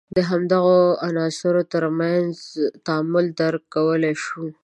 [0.15, 2.33] د همدغو عناصر تر منځ
[2.85, 4.43] تعامل درک کولای شو.